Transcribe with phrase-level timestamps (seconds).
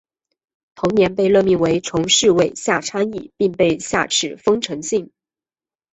[0.73, 5.11] 同年被任命为从四位下参议并被下赐丰臣姓。